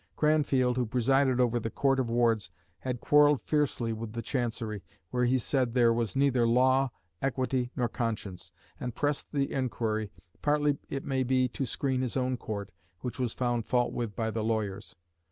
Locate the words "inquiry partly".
9.53-10.79